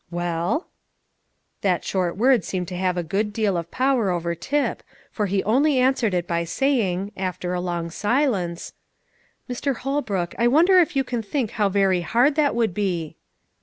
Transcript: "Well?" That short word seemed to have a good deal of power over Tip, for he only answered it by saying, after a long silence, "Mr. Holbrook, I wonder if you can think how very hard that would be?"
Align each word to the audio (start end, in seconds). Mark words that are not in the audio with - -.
"Well?" 0.09 0.65
That 1.61 1.85
short 1.85 2.17
word 2.17 2.43
seemed 2.43 2.67
to 2.69 2.75
have 2.75 2.97
a 2.97 3.03
good 3.03 3.31
deal 3.31 3.55
of 3.55 3.69
power 3.69 4.09
over 4.09 4.33
Tip, 4.33 4.81
for 5.11 5.27
he 5.27 5.43
only 5.43 5.77
answered 5.77 6.15
it 6.15 6.25
by 6.25 6.43
saying, 6.43 7.11
after 7.15 7.53
a 7.53 7.61
long 7.61 7.91
silence, 7.91 8.73
"Mr. 9.47 9.75
Holbrook, 9.75 10.33
I 10.39 10.47
wonder 10.47 10.79
if 10.79 10.95
you 10.95 11.03
can 11.03 11.21
think 11.21 11.51
how 11.51 11.69
very 11.69 12.01
hard 12.01 12.33
that 12.33 12.55
would 12.55 12.73
be?" 12.73 13.15